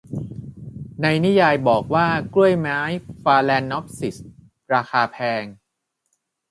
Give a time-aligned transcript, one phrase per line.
[1.01, 2.79] ในนิยายบอกว่ากล้วยไม้
[3.23, 4.15] ฟาแลนนอปซิส
[4.73, 5.43] ราคาแพง